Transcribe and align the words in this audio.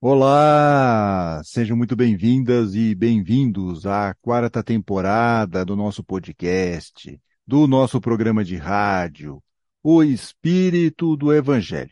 Olá, 0.00 1.42
sejam 1.42 1.76
muito 1.76 1.96
bem-vindas 1.96 2.72
e 2.76 2.94
bem-vindos 2.94 3.84
à 3.84 4.14
quarta 4.22 4.62
temporada 4.62 5.64
do 5.64 5.74
nosso 5.74 6.04
podcast, 6.04 7.20
do 7.44 7.66
nosso 7.66 8.00
programa 8.00 8.44
de 8.44 8.54
rádio, 8.54 9.42
O 9.82 10.04
Espírito 10.04 11.16
do 11.16 11.34
Evangelho. 11.34 11.90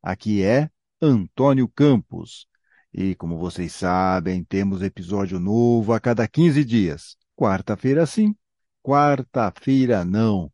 Aqui 0.00 0.40
é 0.40 0.70
Antônio 1.02 1.66
Campos. 1.66 2.46
E 2.94 3.16
como 3.16 3.36
vocês 3.36 3.72
sabem, 3.72 4.44
temos 4.44 4.80
episódio 4.80 5.40
novo 5.40 5.92
a 5.92 5.98
cada 5.98 6.28
15 6.28 6.64
dias. 6.64 7.16
Quarta-feira 7.34 8.06
sim, 8.06 8.36
quarta-feira 8.84 10.04
não. 10.04 10.52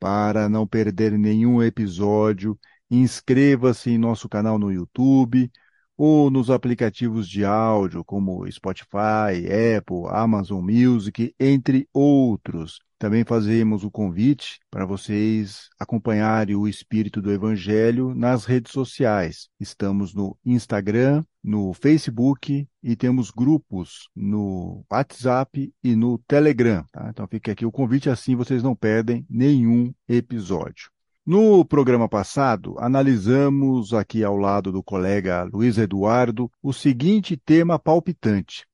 Para 0.00 0.48
não 0.48 0.66
perder 0.66 1.18
nenhum 1.18 1.62
episódio, 1.62 2.58
inscreva-se 2.90 3.90
em 3.90 3.98
nosso 3.98 4.26
canal 4.26 4.58
no 4.58 4.72
YouTube 4.72 5.50
ou 5.96 6.30
nos 6.30 6.50
aplicativos 6.50 7.28
de 7.28 7.44
áudio 7.44 8.04
como 8.04 8.50
Spotify, 8.50 9.46
Apple, 9.76 10.04
Amazon 10.10 10.62
Music, 10.62 11.34
entre 11.38 11.88
outros. 11.92 12.80
Também 12.98 13.24
fazemos 13.24 13.84
o 13.84 13.90
convite 13.90 14.58
para 14.70 14.86
vocês 14.86 15.68
acompanharem 15.78 16.56
o 16.56 16.66
espírito 16.66 17.20
do 17.20 17.30
Evangelho 17.30 18.14
nas 18.14 18.46
redes 18.46 18.72
sociais. 18.72 19.48
Estamos 19.60 20.14
no 20.14 20.36
Instagram, 20.44 21.22
no 21.44 21.74
Facebook 21.74 22.66
e 22.82 22.96
temos 22.96 23.30
grupos 23.30 24.08
no 24.16 24.82
WhatsApp 24.90 25.70
e 25.84 25.94
no 25.94 26.16
Telegram. 26.26 26.84
Tá? 26.90 27.08
Então 27.10 27.26
fica 27.28 27.52
aqui 27.52 27.66
o 27.66 27.72
convite, 27.72 28.08
assim 28.08 28.34
vocês 28.34 28.62
não 28.62 28.74
perdem 28.74 29.26
nenhum 29.28 29.92
episódio. 30.08 30.90
No 31.26 31.64
programa 31.64 32.08
passado, 32.08 32.76
analisamos 32.78 33.92
aqui 33.92 34.22
ao 34.22 34.36
lado 34.36 34.70
do 34.70 34.80
colega 34.80 35.42
Luiz 35.52 35.76
Eduardo 35.76 36.48
o 36.62 36.72
seguinte 36.72 37.36
tema 37.36 37.80
palpitante: 37.80 38.64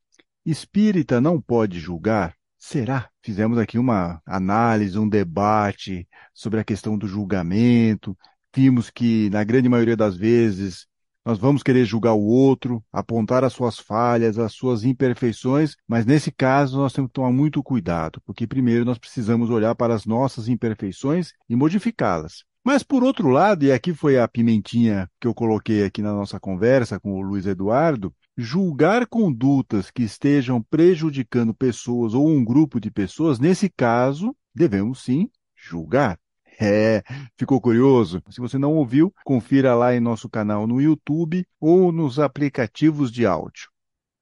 Espírita 0.44 1.18
não 1.18 1.40
pode 1.40 1.80
julgar? 1.80 2.34
Será? 2.58 3.08
Fizemos 3.22 3.56
aqui 3.56 3.78
uma 3.78 4.20
análise, 4.26 4.98
um 4.98 5.08
debate 5.08 6.06
sobre 6.34 6.60
a 6.60 6.64
questão 6.64 6.98
do 6.98 7.08
julgamento. 7.08 8.14
Vimos 8.54 8.90
que, 8.90 9.30
na 9.30 9.42
grande 9.44 9.70
maioria 9.70 9.96
das 9.96 10.14
vezes, 10.14 10.86
nós 11.24 11.38
vamos 11.38 11.62
querer 11.62 11.84
julgar 11.84 12.14
o 12.14 12.24
outro, 12.24 12.82
apontar 12.92 13.44
as 13.44 13.52
suas 13.52 13.78
falhas, 13.78 14.38
as 14.38 14.52
suas 14.52 14.84
imperfeições, 14.84 15.76
mas 15.86 16.04
nesse 16.04 16.32
caso 16.32 16.78
nós 16.78 16.92
temos 16.92 17.08
que 17.08 17.14
tomar 17.14 17.30
muito 17.30 17.62
cuidado, 17.62 18.20
porque 18.24 18.46
primeiro 18.46 18.84
nós 18.84 18.98
precisamos 18.98 19.50
olhar 19.50 19.74
para 19.74 19.94
as 19.94 20.04
nossas 20.04 20.48
imperfeições 20.48 21.32
e 21.48 21.54
modificá-las. 21.54 22.44
Mas 22.64 22.82
por 22.82 23.02
outro 23.02 23.28
lado, 23.28 23.64
e 23.64 23.72
aqui 23.72 23.92
foi 23.92 24.18
a 24.18 24.28
pimentinha 24.28 25.08
que 25.20 25.26
eu 25.26 25.34
coloquei 25.34 25.84
aqui 25.84 26.00
na 26.00 26.12
nossa 26.12 26.38
conversa 26.38 27.00
com 27.00 27.12
o 27.14 27.22
Luiz 27.22 27.44
Eduardo, 27.44 28.14
julgar 28.36 29.06
condutas 29.06 29.90
que 29.90 30.02
estejam 30.02 30.62
prejudicando 30.62 31.52
pessoas 31.52 32.14
ou 32.14 32.28
um 32.28 32.44
grupo 32.44 32.80
de 32.80 32.90
pessoas, 32.90 33.38
nesse 33.38 33.68
caso, 33.68 34.34
devemos 34.54 35.02
sim 35.02 35.28
julgar. 35.56 36.18
É, 36.64 37.02
ficou 37.36 37.60
curioso? 37.60 38.22
Se 38.30 38.40
você 38.40 38.56
não 38.56 38.74
ouviu, 38.74 39.12
confira 39.24 39.74
lá 39.74 39.94
em 39.94 40.00
nosso 40.00 40.28
canal 40.28 40.64
no 40.64 40.80
YouTube 40.80 41.44
ou 41.60 41.90
nos 41.90 42.20
aplicativos 42.20 43.10
de 43.10 43.26
áudio. 43.26 43.68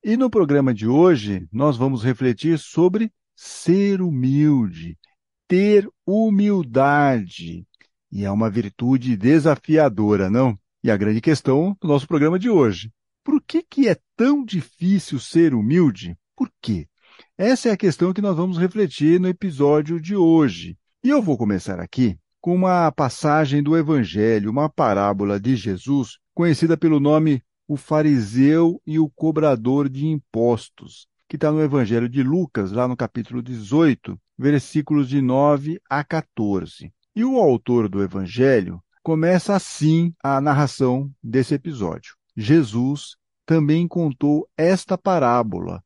E 0.02 0.16
no 0.16 0.30
programa 0.30 0.72
de 0.72 0.88
hoje, 0.88 1.46
nós 1.52 1.76
vamos 1.76 2.02
refletir 2.02 2.58
sobre 2.58 3.12
ser 3.36 4.00
humilde, 4.00 4.96
ter 5.46 5.86
humildade. 6.06 7.66
E 8.10 8.24
é 8.24 8.30
uma 8.30 8.48
virtude 8.48 9.18
desafiadora, 9.18 10.30
não? 10.30 10.58
E 10.82 10.90
a 10.90 10.96
grande 10.96 11.20
questão 11.20 11.76
do 11.78 11.88
nosso 11.88 12.08
programa 12.08 12.38
de 12.38 12.48
hoje. 12.48 12.90
Por 13.22 13.42
que, 13.42 13.62
que 13.62 13.86
é 13.86 13.98
tão 14.16 14.42
difícil 14.42 15.20
ser 15.20 15.52
humilde? 15.52 16.16
Por 16.34 16.50
quê? 16.62 16.88
Essa 17.36 17.68
é 17.68 17.72
a 17.72 17.76
questão 17.76 18.14
que 18.14 18.22
nós 18.22 18.34
vamos 18.34 18.56
refletir 18.56 19.20
no 19.20 19.28
episódio 19.28 20.00
de 20.00 20.16
hoje. 20.16 20.78
E 21.04 21.10
eu 21.10 21.20
vou 21.20 21.36
começar 21.36 21.78
aqui 21.78 22.18
com 22.40 22.54
uma 22.54 22.90
passagem 22.90 23.62
do 23.62 23.76
Evangelho, 23.76 24.50
uma 24.50 24.68
parábola 24.68 25.38
de 25.38 25.54
Jesus, 25.56 26.18
conhecida 26.34 26.76
pelo 26.76 26.98
nome 26.98 27.42
O 27.68 27.76
Fariseu 27.76 28.80
e 28.86 28.98
o 28.98 29.10
Cobrador 29.10 29.88
de 29.88 30.06
Impostos, 30.06 31.06
que 31.28 31.36
está 31.36 31.52
no 31.52 31.60
Evangelho 31.62 32.08
de 32.08 32.22
Lucas, 32.22 32.72
lá 32.72 32.88
no 32.88 32.96
capítulo 32.96 33.42
18, 33.42 34.18
versículos 34.38 35.08
de 35.08 35.20
9 35.20 35.80
a 35.88 36.02
14. 36.02 36.90
E 37.14 37.24
o 37.24 37.36
autor 37.36 37.88
do 37.88 38.02
Evangelho 38.02 38.82
começa 39.02 39.54
assim 39.54 40.14
a 40.22 40.40
narração 40.40 41.10
desse 41.22 41.54
episódio. 41.54 42.14
Jesus 42.34 43.16
também 43.44 43.86
contou 43.86 44.48
esta 44.56 44.96
parábola. 44.96 45.82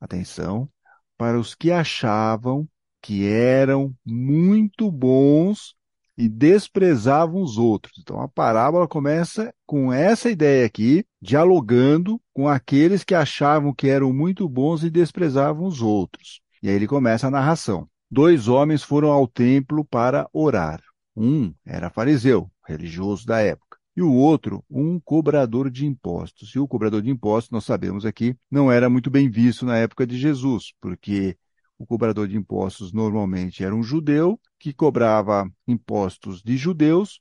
Atenção, 0.00 0.68
para 1.16 1.38
os 1.40 1.54
que 1.54 1.72
achavam 1.72 2.68
que 3.02 3.26
eram 3.26 3.94
muito 4.04 4.90
bons 4.90 5.74
e 6.18 6.28
desprezavam 6.28 7.40
os 7.40 7.56
outros. 7.56 7.98
Então 7.98 8.20
a 8.20 8.28
parábola 8.28 8.86
começa 8.86 9.54
com 9.64 9.90
essa 9.90 10.28
ideia 10.28 10.66
aqui, 10.66 11.06
dialogando 11.22 12.20
com 12.34 12.46
aqueles 12.46 13.04
que 13.04 13.14
achavam 13.14 13.72
que 13.72 13.88
eram 13.88 14.12
muito 14.12 14.46
bons 14.46 14.84
e 14.84 14.90
desprezavam 14.90 15.64
os 15.64 15.80
outros. 15.80 16.40
E 16.62 16.68
aí 16.68 16.74
ele 16.74 16.86
começa 16.86 17.28
a 17.28 17.30
narração 17.30 17.88
dois 18.10 18.48
homens 18.48 18.82
foram 18.82 19.10
ao 19.10 19.26
templo 19.26 19.84
para 19.84 20.28
orar. 20.32 20.82
Um 21.16 21.52
era 21.64 21.90
fariseu, 21.90 22.50
religioso 22.66 23.26
da 23.26 23.40
época, 23.40 23.76
e 23.96 24.02
o 24.02 24.12
outro, 24.12 24.64
um 24.70 25.00
cobrador 25.00 25.70
de 25.70 25.84
impostos. 25.84 26.54
E 26.54 26.58
o 26.58 26.68
cobrador 26.68 27.02
de 27.02 27.10
impostos, 27.10 27.50
nós 27.50 27.64
sabemos 27.64 28.06
aqui, 28.06 28.36
não 28.50 28.70
era 28.70 28.88
muito 28.88 29.10
bem 29.10 29.28
visto 29.28 29.66
na 29.66 29.76
época 29.76 30.06
de 30.06 30.16
Jesus, 30.16 30.72
porque 30.80 31.36
o 31.78 31.86
cobrador 31.86 32.26
de 32.26 32.36
impostos 32.36 32.92
normalmente 32.92 33.62
era 33.62 33.74
um 33.74 33.82
judeu 33.82 34.38
que 34.58 34.72
cobrava 34.72 35.48
impostos 35.66 36.42
de 36.42 36.56
judeus, 36.56 37.20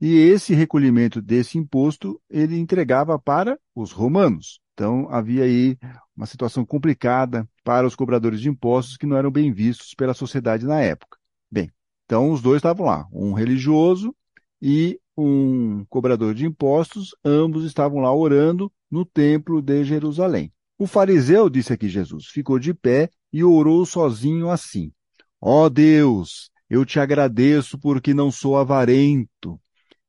e 0.00 0.14
esse 0.14 0.54
recolhimento 0.54 1.20
desse 1.20 1.58
imposto 1.58 2.20
ele 2.30 2.58
entregava 2.58 3.18
para 3.18 3.58
os 3.74 3.92
romanos. 3.92 4.60
Então 4.72 5.08
havia 5.10 5.44
aí 5.44 5.76
uma 6.16 6.24
situação 6.24 6.64
complicada 6.64 7.48
para 7.64 7.86
os 7.86 7.94
cobradores 7.94 8.40
de 8.40 8.48
impostos 8.48 8.96
que 8.96 9.06
não 9.06 9.16
eram 9.16 9.30
bem 9.30 9.52
vistos 9.52 9.92
pela 9.94 10.14
sociedade 10.14 10.64
na 10.64 10.80
época. 10.80 11.18
Bem, 11.50 11.70
então 12.04 12.30
os 12.30 12.40
dois 12.40 12.58
estavam 12.58 12.86
lá, 12.86 13.06
um 13.12 13.32
religioso 13.32 14.14
e 14.62 14.98
um 15.16 15.84
cobrador 15.88 16.32
de 16.32 16.46
impostos, 16.46 17.10
ambos 17.24 17.64
estavam 17.64 17.98
lá 17.98 18.14
orando 18.14 18.72
no 18.88 19.04
templo 19.04 19.60
de 19.60 19.84
Jerusalém. 19.84 20.52
O 20.78 20.86
fariseu, 20.86 21.50
disse 21.50 21.72
aqui 21.72 21.88
Jesus, 21.88 22.26
ficou 22.26 22.56
de 22.56 22.72
pé 22.72 23.10
e 23.32 23.44
orou 23.44 23.84
sozinho 23.86 24.50
assim: 24.50 24.92
Ó 25.40 25.64
oh 25.64 25.70
Deus, 25.70 26.50
eu 26.68 26.84
te 26.84 27.00
agradeço 27.00 27.78
porque 27.78 28.12
não 28.12 28.30
sou 28.30 28.56
avarento, 28.56 29.60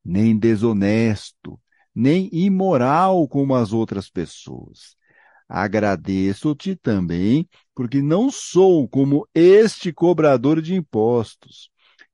nem 0.03 0.37
desonesto, 0.37 1.59
nem 1.93 2.29
imoral 2.31 3.27
como 3.27 3.55
as 3.55 3.73
outras 3.73 4.09
pessoas. 4.09 4.97
Agradeço-te 5.47 6.75
também, 6.75 7.49
porque 7.73 8.01
não 8.01 8.29
sou 8.29 8.87
como 8.87 9.27
este 9.33 9.91
cobrador 9.91 10.61
de 10.61 10.75
impostos. 10.75 11.71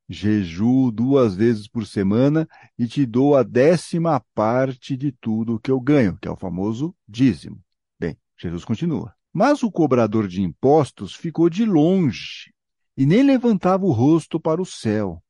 Jejuo 0.08 0.92
duas 0.92 1.34
vezes 1.34 1.66
por 1.66 1.86
semana 1.86 2.48
e 2.78 2.86
te 2.86 3.04
dou 3.04 3.36
a 3.36 3.42
décima 3.42 4.24
parte 4.34 4.96
de 4.96 5.12
tudo 5.12 5.60
que 5.60 5.70
eu 5.70 5.80
ganho, 5.80 6.16
que 6.20 6.28
é 6.28 6.30
o 6.30 6.36
famoso 6.36 6.94
dízimo. 7.08 7.60
Bem, 7.98 8.16
Jesus 8.38 8.64
continua. 8.64 9.15
Mas 9.38 9.62
o 9.62 9.70
cobrador 9.70 10.26
de 10.26 10.40
impostos 10.40 11.14
ficou 11.14 11.50
de 11.50 11.62
longe 11.66 12.54
e 12.96 13.04
nem 13.04 13.22
levantava 13.22 13.84
o 13.84 13.92
rosto 13.92 14.40
para 14.40 14.62
o 14.62 14.64
céu. 14.64 15.22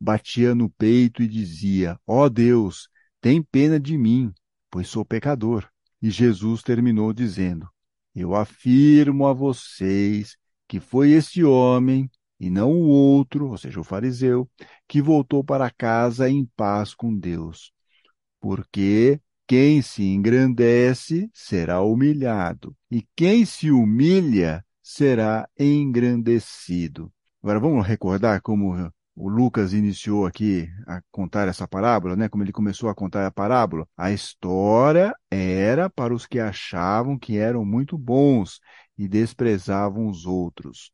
Batia 0.00 0.56
no 0.56 0.68
peito 0.68 1.22
e 1.22 1.28
dizia: 1.28 1.96
Ó 2.04 2.24
oh 2.24 2.28
Deus, 2.28 2.88
tem 3.20 3.40
pena 3.40 3.78
de 3.78 3.96
mim, 3.96 4.32
pois 4.68 4.88
sou 4.88 5.04
pecador. 5.04 5.68
E 6.02 6.10
Jesus 6.10 6.64
terminou 6.64 7.12
dizendo: 7.12 7.68
Eu 8.12 8.34
afirmo 8.34 9.24
a 9.24 9.32
vocês 9.32 10.36
que 10.66 10.80
foi 10.80 11.12
este 11.12 11.44
homem, 11.44 12.10
e 12.40 12.50
não 12.50 12.72
o 12.72 12.88
outro, 12.88 13.50
ou 13.50 13.56
seja, 13.56 13.78
o 13.78 13.84
fariseu, 13.84 14.50
que 14.88 15.00
voltou 15.00 15.44
para 15.44 15.70
casa 15.70 16.28
em 16.28 16.44
paz 16.56 16.92
com 16.92 17.16
Deus. 17.16 17.70
Porque 18.40 19.20
quem 19.46 19.82
se 19.82 20.02
engrandece 20.02 21.30
será 21.32 21.82
humilhado, 21.82 22.74
e 22.94 23.04
quem 23.16 23.44
se 23.44 23.72
humilha 23.72 24.64
será 24.80 25.48
engrandecido. 25.58 27.12
Agora 27.42 27.58
vamos 27.58 27.84
recordar 27.84 28.40
como 28.40 28.88
o 29.16 29.28
Lucas 29.28 29.72
iniciou 29.72 30.24
aqui 30.24 30.68
a 30.86 31.00
contar 31.10 31.48
essa 31.48 31.66
parábola, 31.66 32.14
né? 32.14 32.28
Como 32.28 32.44
ele 32.44 32.52
começou 32.52 32.88
a 32.88 32.94
contar 32.94 33.26
a 33.26 33.32
parábola, 33.32 33.84
a 33.96 34.12
história 34.12 35.12
era 35.28 35.90
para 35.90 36.14
os 36.14 36.24
que 36.24 36.38
achavam 36.38 37.18
que 37.18 37.36
eram 37.36 37.64
muito 37.64 37.98
bons 37.98 38.60
e 38.96 39.08
desprezavam 39.08 40.06
os 40.06 40.24
outros. 40.24 40.92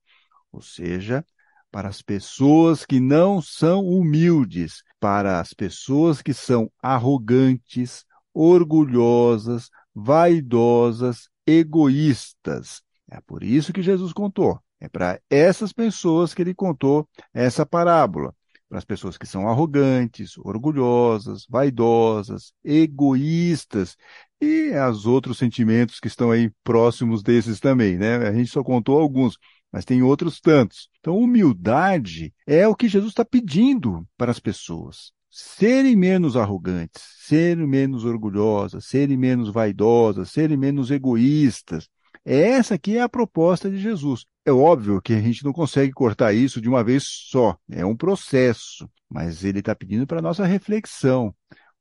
Ou 0.50 0.62
seja, 0.62 1.22
para 1.70 1.90
as 1.90 2.00
pessoas 2.00 2.86
que 2.86 2.98
não 2.98 3.42
são 3.42 3.84
humildes, 3.84 4.82
para 4.98 5.38
as 5.38 5.52
pessoas 5.52 6.22
que 6.22 6.32
são 6.32 6.72
arrogantes, 6.82 8.06
orgulhosas, 8.32 9.68
vaidosas, 9.94 11.28
egoístas. 11.46 12.82
É 13.10 13.20
por 13.20 13.42
isso 13.42 13.72
que 13.72 13.82
Jesus 13.82 14.12
contou. 14.12 14.60
É 14.80 14.88
para 14.88 15.20
essas 15.28 15.72
pessoas 15.72 16.32
que 16.32 16.42
ele 16.42 16.54
contou 16.54 17.08
essa 17.34 17.66
parábola. 17.66 18.34
Para 18.68 18.78
as 18.78 18.84
pessoas 18.84 19.18
que 19.18 19.26
são 19.26 19.48
arrogantes, 19.48 20.38
orgulhosas, 20.38 21.44
vaidosas, 21.48 22.52
egoístas 22.64 23.96
e 24.40 24.70
os 24.88 25.06
outros 25.06 25.38
sentimentos 25.38 25.98
que 25.98 26.06
estão 26.06 26.30
aí 26.30 26.50
próximos 26.62 27.22
desses 27.22 27.58
também, 27.58 27.98
né? 27.98 28.16
A 28.28 28.32
gente 28.32 28.50
só 28.50 28.62
contou 28.62 29.00
alguns, 29.00 29.36
mas 29.72 29.84
tem 29.84 30.02
outros 30.02 30.40
tantos. 30.40 30.88
Então, 31.00 31.18
humildade 31.18 32.32
é 32.46 32.66
o 32.68 32.76
que 32.76 32.88
Jesus 32.88 33.10
está 33.10 33.24
pedindo 33.24 34.06
para 34.16 34.30
as 34.30 34.38
pessoas 34.38 35.12
serem 35.30 35.94
menos 35.94 36.36
arrogantes, 36.36 37.02
serem 37.20 37.66
menos 37.66 38.04
orgulhosas, 38.04 38.86
serem 38.86 39.16
menos 39.16 39.50
vaidosas, 39.50 40.30
serem 40.30 40.56
menos 40.56 40.90
egoístas. 40.90 41.88
Essa 42.24 42.74
aqui 42.74 42.96
é 42.96 43.02
a 43.02 43.08
proposta 43.08 43.70
de 43.70 43.78
Jesus. 43.78 44.26
É 44.44 44.52
óbvio 44.52 45.00
que 45.00 45.12
a 45.12 45.20
gente 45.20 45.44
não 45.44 45.52
consegue 45.52 45.92
cortar 45.92 46.32
isso 46.32 46.60
de 46.60 46.68
uma 46.68 46.82
vez 46.82 47.04
só, 47.04 47.56
é 47.70 47.84
um 47.84 47.96
processo, 47.96 48.90
mas 49.08 49.44
ele 49.44 49.60
está 49.60 49.74
pedindo 49.74 50.06
para 50.06 50.18
a 50.18 50.22
nossa 50.22 50.44
reflexão. 50.44 51.34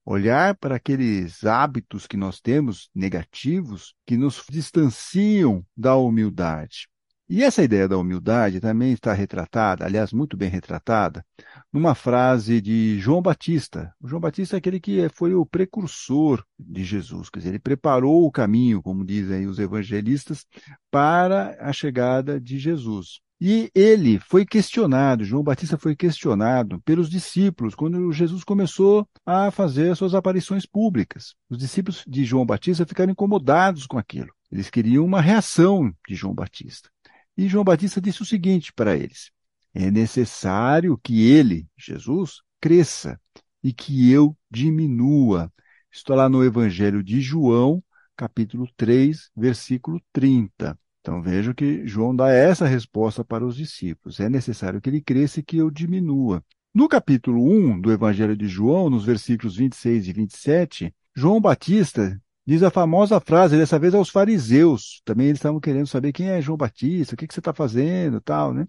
Olhar 0.06 0.56
para 0.56 0.75
aqueles 0.75 1.44
hábitos 1.44 2.07
que 2.07 2.18
nós 2.18 2.40
temos 2.40 2.90
negativos 2.95 3.94
que 4.06 4.18
nos 4.18 4.44
distanciam 4.50 5.66
da 5.75 5.95
humildade. 5.95 6.88
E 7.31 7.44
essa 7.44 7.62
ideia 7.62 7.88
da 7.88 7.96
humildade 7.96 8.60
também 8.60 8.92
está 8.92 9.14
retratada, 9.14 9.86
aliás, 9.86 10.12
muito 10.12 10.36
bem 10.36 10.50
retratada, 10.50 11.24
numa 11.72 11.94
frase 11.94 12.60
de 12.60 12.98
João 12.98 13.22
Batista. 13.22 13.94
O 14.02 14.08
João 14.08 14.20
Batista 14.20 14.56
é 14.56 14.58
aquele 14.58 14.80
que 14.80 15.08
foi 15.10 15.36
o 15.36 15.46
precursor 15.46 16.44
de 16.58 16.84
Jesus, 16.84 17.30
quer 17.30 17.38
dizer, 17.38 17.50
ele 17.50 17.60
preparou 17.60 18.26
o 18.26 18.31
caminho, 18.31 18.81
como 18.81 19.06
dizem 19.06 19.46
os 19.46 19.60
evangelistas, 19.60 20.44
para 20.90 21.56
a 21.60 21.72
chegada 21.72 22.42
de 22.42 22.58
Jesus. 22.58 23.20
E 23.40 23.70
ele 23.76 24.18
foi 24.18 24.44
questionado, 24.44 25.24
João 25.24 25.44
Batista 25.44 25.78
foi 25.78 25.96
questionado 25.96 26.81
pelos 26.81 27.12
discípulos 27.12 27.76
quando 27.76 28.12
Jesus 28.12 28.44
começou 28.44 29.08
a 29.24 29.52
fazer 29.52 29.96
suas 29.96 30.16
aparições 30.16 30.66
públicas. 30.66 31.36
Os 31.48 31.60
discípulos 31.60 32.04
de 32.08 32.26
João 32.26 32.44
Batista 32.44 32.88
ficaram 32.88 33.12
incomodados 33.12 33.86
com 33.86 34.00
aquilo. 34.00 34.34
Eles 34.52 34.72
queriam 34.72 35.06
uma 35.06 35.22
reação 35.22 35.94
de 36.08 36.16
João 36.16 36.34
Batista. 36.34 36.90
E 37.39 37.47
João 37.47 37.63
Batista 37.63 38.01
disse 38.01 38.21
o 38.21 38.25
seguinte 38.25 38.74
para 38.74 38.97
eles: 38.97 39.31
é 39.74 39.89
necessário 39.89 41.00
que 41.01 41.25
ele, 41.31 41.65
Jesus, 41.77 42.41
cresça 42.59 43.18
e 43.63 43.71
que 43.71 44.12
eu 44.12 44.36
diminua. 44.51 45.50
Estou 45.89 46.18
lá 46.18 46.27
no 46.27 46.44
Evangelho 46.44 47.01
de 47.01 47.21
João, 47.21 47.81
capítulo 48.13 48.68
3, 48.75 49.31
versículo 49.38 50.01
30. 50.12 50.77
Então 51.00 51.21
vejam 51.21 51.53
que 51.53 51.88
João 51.88 52.13
dá 52.13 52.30
essa 52.30 52.68
resposta 52.68 53.24
para 53.24 53.45
os 53.45 53.56
discípulos. 53.56 54.19
É 54.19 54.27
necessário 54.27 54.81
que 54.81 54.89
ele 54.89 55.00
cresça 55.00 55.39
e 55.39 55.44
que 55.44 55.56
eu 55.56 55.71
diminua. 55.71 56.44
No 56.74 56.89
capítulo 56.89 57.42
1 57.42 57.80
do 57.80 57.89
Evangelho 57.89 58.35
de 58.35 58.50
João, 58.50 58.89
nos 58.89 59.06
versículos 59.06 59.56
26 59.56 60.09
e 60.09 60.12
27, 60.12 60.95
João 61.15 61.39
Batista 61.39 62.21
Diz 62.50 62.63
a 62.63 62.72
famosa 62.72 63.19
frase, 63.19 63.56
dessa 63.56 63.78
vez 63.78 63.94
aos 63.94 64.10
fariseus. 64.10 65.04
Também 65.06 65.28
eles 65.28 65.38
estavam 65.38 65.60
querendo 65.60 65.86
saber 65.86 66.12
quem 66.12 66.30
é 66.30 66.42
João 66.42 66.57
Batista, 66.57 67.13
o 67.13 67.16
que, 67.16 67.28
que 67.28 67.34
você 67.36 67.40
está 67.40 67.54
fazendo, 67.54 68.19
tal, 68.19 68.56
né? 68.56 68.66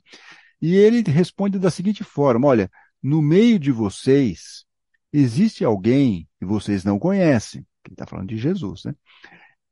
E 0.61 0.75
ele 0.77 1.01
responde 1.11 1.59
da 1.59 1.71
seguinte 1.71 2.05
forma: 2.05 2.47
Olha, 2.47 2.71
no 3.03 3.23
meio 3.23 3.59
de 3.59 3.73
vocês 3.73 4.67
existe 5.11 5.65
alguém 5.65 6.29
que 6.39 6.45
vocês 6.45 6.85
não 6.85 6.99
conhecem. 6.99 7.67
Ele 7.87 7.95
está 7.95 8.05
falando 8.05 8.29
de 8.29 8.37
Jesus, 8.37 8.85
né? 8.85 8.95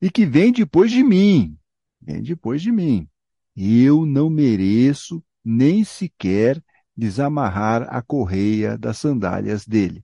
E 0.01 0.09
que 0.11 0.25
vem 0.25 0.53
depois 0.53 0.91
de 0.91 1.05
mim. 1.05 1.55
Vem 2.01 2.23
depois 2.23 2.63
de 2.63 2.73
mim. 2.73 3.07
Eu 3.55 4.07
não 4.07 4.31
mereço 4.31 5.23
nem 5.45 5.85
sequer 5.85 6.65
desamarrar 6.97 7.87
a 7.91 8.01
correia 8.01 8.79
das 8.79 8.97
sandálias 8.97 9.67
dele. 9.67 10.03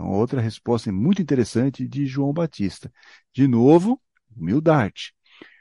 Então, 0.00 0.12
outra 0.12 0.40
resposta 0.40 0.90
muito 0.90 1.20
interessante 1.20 1.86
de 1.86 2.06
João 2.06 2.32
Batista. 2.32 2.90
De 3.34 3.46
novo, 3.46 4.00
humildade. 4.34 5.12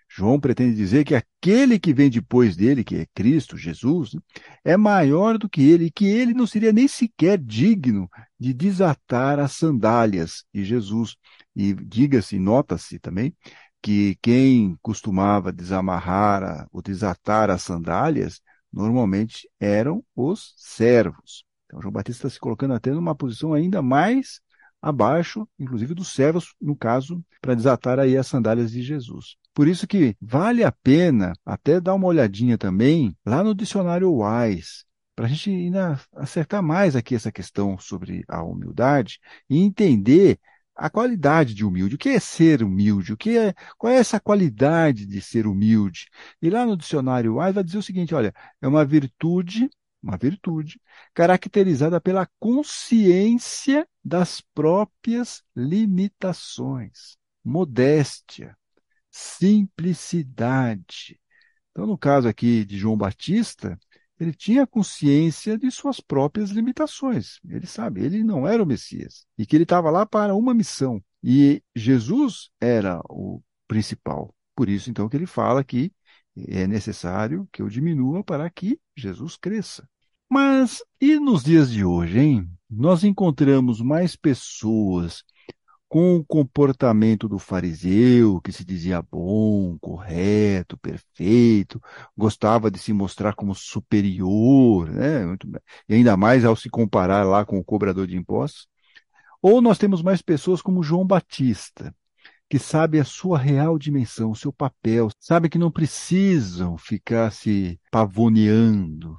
João 0.07 0.39
pretende 0.39 0.77
dizer 0.77 1.03
que 1.03 1.13
aquele 1.13 1.77
que 1.77 1.94
vem 1.94 2.09
depois 2.09 2.56
dele, 2.56 2.81
que 2.81 2.95
é 2.95 3.06
Cristo, 3.13 3.57
Jesus, 3.57 4.15
é 4.63 4.77
maior 4.77 5.38
do 5.38 5.50
que 5.50 5.62
ele 5.62 5.86
e 5.88 5.91
que 5.91 6.06
ele 6.06 6.33
não 6.33 6.47
seria 6.47 6.71
nem 6.71 6.88
sequer 6.88 7.38
digno 7.38 8.09
de 8.39 8.53
desatar 8.53 9.39
as 9.39 9.51
sandálias 9.51 10.45
de 10.53 10.63
Jesus. 10.63 11.18
E 11.53 11.74
diga-se, 11.74 12.39
nota-se 12.39 12.97
também, 12.97 13.35
que 13.81 14.18
quem 14.21 14.77
costumava 14.81 15.51
desamarrar 15.51 16.65
ou 16.71 16.81
desatar 16.81 17.50
as 17.50 17.62
sandálias 17.62 18.42
normalmente 18.71 19.50
eram 19.59 20.01
os 20.15 20.53
servos. 20.56 21.48
Então, 21.69 21.81
João 21.81 21.92
Batista 21.92 22.25
está 22.25 22.33
se 22.33 22.39
colocando 22.39 22.74
até 22.74 22.92
numa 22.92 23.13
posição 23.13 23.54
ainda 23.54 23.80
mais 23.80 24.42
abaixo, 24.81 25.48
inclusive 25.60 25.94
dos 25.94 26.13
servos, 26.13 26.56
no 26.60 26.75
caso, 26.75 27.24
para 27.39 27.54
desatar 27.54 28.00
aí 28.00 28.18
as 28.18 28.25
sandálias 28.25 28.71
de 28.71 28.81
Jesus. 28.81 29.36
Por 29.54 29.68
isso 29.68 29.86
que 29.86 30.16
vale 30.19 30.63
a 30.63 30.71
pena 30.71 31.33
até 31.45 31.80
dar 31.80 31.94
uma 31.94 32.07
olhadinha 32.07 32.57
também 32.57 33.16
lá 33.24 33.44
no 33.44 33.54
dicionário 33.54 34.12
Wise, 34.12 34.83
para 35.16 35.25
a 35.25 35.30
gente 35.30 35.51
ainda 35.51 36.00
acertar 36.16 36.63
mais 36.63 36.95
aqui 36.95 37.13
essa 37.13 37.31
questão 37.31 37.77
sobre 37.77 38.24
a 38.27 38.42
humildade 38.42 39.19
e 39.48 39.60
entender 39.60 40.39
a 40.74 40.89
qualidade 40.89 41.54
de 41.54 41.66
humilde. 41.66 41.95
O 41.95 41.98
que 41.98 42.10
é 42.10 42.19
ser 42.19 42.63
humilde? 42.63 43.13
O 43.13 43.18
que 43.18 43.38
é, 43.38 43.54
qual 43.77 43.92
é 43.92 43.98
essa 43.98 44.19
qualidade 44.19 45.06
de 45.06 45.21
ser 45.21 45.45
humilde? 45.45 46.07
E 46.42 46.50
lá 46.50 46.66
no 46.66 46.77
dicionário 46.77 47.38
Wise 47.38 47.51
vai 47.51 47.63
dizer 47.63 47.77
o 47.77 47.83
seguinte, 47.83 48.16
olha, 48.16 48.33
é 48.62 48.68
uma 48.68 48.86
virtude 48.86 49.69
uma 50.01 50.17
virtude, 50.17 50.79
caracterizada 51.13 51.99
pela 51.99 52.27
consciência 52.39 53.87
das 54.03 54.41
próprias 54.41 55.43
limitações, 55.55 57.17
modéstia, 57.43 58.57
simplicidade. 59.11 61.19
Então, 61.71 61.85
no 61.85 61.97
caso 61.97 62.27
aqui 62.27 62.65
de 62.65 62.77
João 62.77 62.97
Batista, 62.97 63.77
ele 64.19 64.33
tinha 64.33 64.67
consciência 64.67 65.57
de 65.57 65.71
suas 65.71 65.99
próprias 65.99 66.49
limitações. 66.49 67.39
Ele 67.47 67.65
sabe, 67.65 68.03
ele 68.03 68.23
não 68.23 68.47
era 68.47 68.61
o 68.61 68.65
Messias 68.65 69.25
e 69.37 69.45
que 69.45 69.56
ele 69.56 69.63
estava 69.63 69.89
lá 69.89 70.06
para 70.06 70.35
uma 70.35 70.53
missão. 70.53 71.01
E 71.23 71.63
Jesus 71.75 72.49
era 72.59 72.99
o 73.09 73.41
principal. 73.68 74.33
Por 74.56 74.68
isso, 74.68 74.89
então, 74.89 75.07
que 75.07 75.15
ele 75.15 75.25
fala 75.25 75.63
que 75.63 75.91
é 76.47 76.67
necessário 76.67 77.47
que 77.51 77.61
eu 77.61 77.69
diminua 77.69 78.23
para 78.23 78.49
que 78.49 78.79
Jesus 78.95 79.35
cresça. 79.35 79.87
Mas 80.29 80.83
e 81.01 81.19
nos 81.19 81.43
dias 81.43 81.71
de 81.71 81.83
hoje, 81.83 82.19
hein? 82.19 82.49
Nós 82.69 83.03
encontramos 83.03 83.81
mais 83.81 84.15
pessoas 84.15 85.23
com 85.89 86.17
o 86.17 86.23
comportamento 86.23 87.27
do 87.27 87.39
fariseu, 87.39 88.39
que 88.41 88.51
se 88.51 88.63
dizia 88.63 89.01
bom, 89.01 89.75
correto, 89.79 90.77
perfeito, 90.77 91.81
gostava 92.15 92.69
de 92.69 92.77
se 92.77 92.93
mostrar 92.93 93.33
como 93.33 93.55
superior, 93.55 94.87
né? 94.91 95.21
e 95.89 95.95
ainda 95.95 96.15
mais 96.15 96.45
ao 96.45 96.55
se 96.55 96.69
comparar 96.69 97.23
lá 97.25 97.43
com 97.43 97.57
o 97.57 97.63
cobrador 97.63 98.05
de 98.05 98.15
impostos. 98.15 98.67
Ou 99.41 99.61
nós 99.61 99.79
temos 99.79 100.03
mais 100.03 100.21
pessoas 100.21 100.61
como 100.61 100.83
João 100.83 101.05
Batista, 101.07 101.93
que 102.49 102.57
sabe 102.57 102.99
a 102.99 103.06
sua 103.06 103.37
real 103.37 103.77
dimensão, 103.77 104.31
o 104.31 104.35
seu 104.35 104.51
papel, 104.51 105.09
sabe 105.19 105.49
que 105.49 105.57
não 105.59 105.71
precisam 105.71 106.77
ficar 106.77 107.31
se 107.31 107.79
pavoneando, 107.91 109.09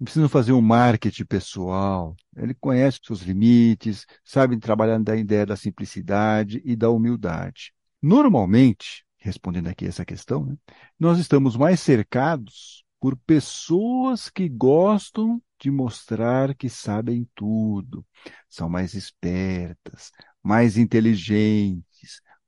não 0.00 0.04
precisam 0.04 0.28
fazer 0.28 0.52
um 0.52 0.62
marketing 0.62 1.24
pessoal. 1.26 2.16
Ele 2.36 2.54
conhece 2.54 2.98
os 3.00 3.06
seus 3.06 3.22
limites, 3.22 4.06
sabe 4.24 4.58
trabalhar 4.58 4.98
da 4.98 5.14
ideia 5.16 5.44
da 5.44 5.56
simplicidade 5.56 6.62
e 6.64 6.74
da 6.74 6.88
humildade. 6.90 7.74
Normalmente, 8.00 9.04
respondendo 9.18 9.68
aqui 9.68 9.86
essa 9.86 10.04
questão, 10.04 10.46
né, 10.46 10.56
nós 10.98 11.18
estamos 11.18 11.56
mais 11.56 11.78
cercados 11.78 12.84
por 12.98 13.16
pessoas 13.16 14.30
que 14.30 14.48
gostam 14.48 15.42
de 15.60 15.70
mostrar 15.70 16.54
que 16.54 16.68
sabem 16.68 17.28
tudo, 17.34 18.04
são 18.48 18.68
mais 18.68 18.94
espertas, 18.94 20.10
mais 20.42 20.76
inteligentes, 20.76 21.84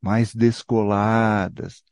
mais 0.04 0.34
descoladas 0.34 1.82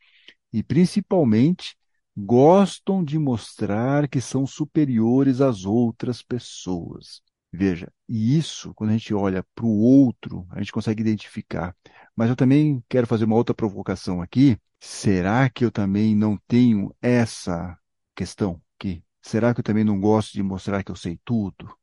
e 0.53 0.63
principalmente 0.63 1.75
gostam 2.15 3.03
de 3.03 3.19
mostrar 3.19 4.07
que 4.07 4.21
são 4.21 4.47
superiores 4.47 5.41
às 5.41 5.65
outras 5.65 6.21
pessoas. 6.21 7.23
Veja, 7.51 7.91
e 8.07 8.37
isso, 8.37 8.75
quando 8.75 8.91
a 8.91 8.93
gente 8.93 9.15
olha 9.15 9.43
para 9.55 9.65
o 9.65 9.79
outro, 9.79 10.47
a 10.51 10.59
gente 10.59 10.73
consegue 10.73 11.01
identificar. 11.01 11.75
Mas 12.15 12.29
eu 12.29 12.37
também 12.37 12.85
quero 12.87 13.07
fazer 13.07 13.25
uma 13.25 13.37
outra 13.37 13.55
provocação 13.55 14.21
aqui. 14.21 14.59
Será 14.79 15.49
que 15.49 15.65
eu 15.65 15.71
também 15.71 16.15
não 16.15 16.39
tenho 16.47 16.95
essa 17.01 17.79
questão 18.15 18.61
aqui? 18.79 19.03
Será 19.23 19.55
que 19.55 19.61
eu 19.61 19.65
também 19.65 19.85
não 19.85 19.99
gosto 19.99 20.33
de 20.35 20.43
mostrar 20.43 20.83
que 20.83 20.91
eu 20.91 20.97
sei 20.97 21.19
tudo? 21.25 21.75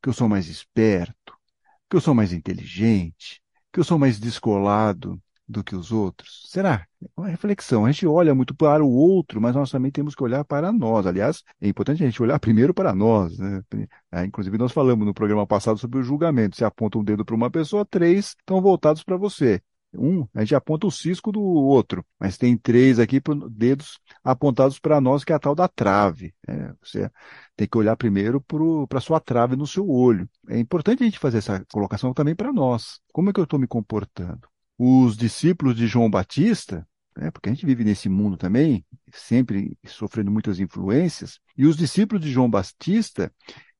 Que 0.00 0.08
eu 0.08 0.12
sou 0.12 0.28
mais 0.28 0.46
esperto? 0.48 1.34
Que 1.90 1.96
eu 1.96 2.00
sou 2.00 2.14
mais 2.14 2.32
inteligente? 2.32 3.42
Que 3.72 3.80
eu 3.80 3.84
sou 3.84 3.98
mais 3.98 4.20
descolado 4.20 5.20
do 5.52 5.62
que 5.62 5.76
os 5.76 5.92
outros? 5.92 6.44
Será? 6.48 6.86
É 7.00 7.06
uma 7.16 7.28
reflexão. 7.28 7.84
A 7.84 7.92
gente 7.92 8.06
olha 8.06 8.34
muito 8.34 8.54
para 8.54 8.84
o 8.84 8.90
outro, 8.90 9.40
mas 9.40 9.54
nós 9.54 9.70
também 9.70 9.90
temos 9.90 10.14
que 10.14 10.22
olhar 10.22 10.44
para 10.44 10.72
nós. 10.72 11.06
Aliás, 11.06 11.42
é 11.60 11.68
importante 11.68 12.02
a 12.02 12.06
gente 12.06 12.22
olhar 12.22 12.38
primeiro 12.40 12.74
para 12.74 12.94
nós. 12.94 13.38
Né? 13.38 13.62
É, 14.10 14.24
inclusive, 14.24 14.58
nós 14.58 14.72
falamos 14.72 15.06
no 15.06 15.14
programa 15.14 15.46
passado 15.46 15.78
sobre 15.78 15.98
o 15.98 16.02
julgamento. 16.02 16.56
Se 16.56 16.64
aponta 16.64 16.98
um 16.98 17.04
dedo 17.04 17.24
para 17.24 17.36
uma 17.36 17.50
pessoa, 17.50 17.84
três 17.84 18.34
estão 18.38 18.60
voltados 18.60 19.04
para 19.04 19.16
você. 19.16 19.62
Um, 19.94 20.26
a 20.34 20.40
gente 20.40 20.54
aponta 20.54 20.86
o 20.86 20.90
cisco 20.90 21.30
do 21.30 21.42
outro, 21.42 22.04
mas 22.18 22.38
tem 22.38 22.56
três 22.56 22.98
aqui 22.98 23.20
dedos 23.50 24.00
apontados 24.24 24.78
para 24.78 25.00
nós, 25.02 25.22
que 25.22 25.32
é 25.32 25.36
a 25.36 25.38
tal 25.38 25.54
da 25.54 25.68
trave. 25.68 26.34
É, 26.48 26.72
você 26.82 27.10
tem 27.56 27.68
que 27.68 27.76
olhar 27.76 27.94
primeiro 27.96 28.40
para 28.88 28.98
a 28.98 29.02
sua 29.02 29.20
trave 29.20 29.54
no 29.54 29.66
seu 29.66 29.88
olho. 29.88 30.28
É 30.48 30.58
importante 30.58 31.02
a 31.02 31.04
gente 31.04 31.18
fazer 31.18 31.38
essa 31.38 31.64
colocação 31.70 32.14
também 32.14 32.34
para 32.34 32.52
nós. 32.52 33.00
Como 33.12 33.28
é 33.28 33.32
que 33.32 33.40
eu 33.40 33.44
estou 33.44 33.58
me 33.58 33.66
comportando? 33.66 34.48
Os 34.78 35.16
discípulos 35.16 35.76
de 35.76 35.86
João 35.86 36.10
Batista, 36.10 36.86
né, 37.16 37.30
porque 37.30 37.48
a 37.48 37.52
gente 37.52 37.66
vive 37.66 37.84
nesse 37.84 38.08
mundo 38.08 38.36
também, 38.36 38.84
sempre 39.12 39.76
sofrendo 39.86 40.30
muitas 40.30 40.58
influências, 40.58 41.38
e 41.56 41.66
os 41.66 41.76
discípulos 41.76 42.24
de 42.24 42.30
João 42.30 42.50
Batista 42.50 43.32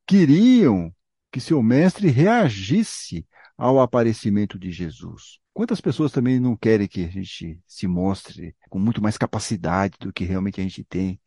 queriam 0.06 0.94
que 1.30 1.40
seu 1.40 1.62
mestre 1.62 2.08
reagisse 2.08 3.26
ao 3.56 3.80
aparecimento 3.80 4.58
de 4.58 4.70
Jesus. 4.70 5.38
Quantas 5.54 5.80
pessoas 5.80 6.12
também 6.12 6.40
não 6.40 6.56
querem 6.56 6.88
que 6.88 7.04
a 7.04 7.08
gente 7.08 7.60
se 7.66 7.86
mostre 7.86 8.54
com 8.68 8.78
muito 8.78 9.02
mais 9.02 9.18
capacidade 9.18 9.96
do 10.00 10.12
que 10.12 10.24
realmente 10.24 10.60
a 10.60 10.64
gente 10.64 10.84
tem? 10.84 11.20